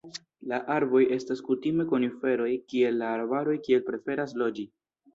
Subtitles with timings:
[0.51, 4.71] La arboj estas kutime koniferoj kiel la arbaroj kie preferas loĝi.